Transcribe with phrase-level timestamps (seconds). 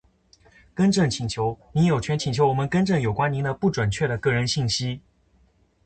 [0.73, 1.59] 更正请求。
[1.73, 4.99] 您有权请求我们更正有关您的不准确的个人信息。